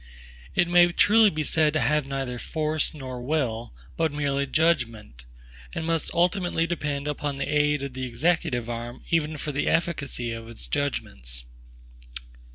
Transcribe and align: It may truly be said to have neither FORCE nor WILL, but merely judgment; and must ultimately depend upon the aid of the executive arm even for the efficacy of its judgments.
It 0.55 0.67
may 0.67 0.91
truly 0.91 1.29
be 1.29 1.43
said 1.43 1.73
to 1.73 1.79
have 1.79 2.07
neither 2.07 2.39
FORCE 2.39 2.95
nor 2.95 3.21
WILL, 3.21 3.71
but 3.95 4.11
merely 4.11 4.47
judgment; 4.47 5.25
and 5.75 5.85
must 5.85 6.09
ultimately 6.15 6.65
depend 6.65 7.07
upon 7.07 7.37
the 7.37 7.45
aid 7.47 7.83
of 7.83 7.93
the 7.93 8.07
executive 8.07 8.67
arm 8.67 9.03
even 9.11 9.37
for 9.37 9.51
the 9.51 9.67
efficacy 9.67 10.31
of 10.31 10.49
its 10.49 10.67
judgments. 10.67 11.43